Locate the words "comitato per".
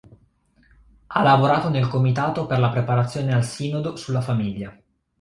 1.87-2.57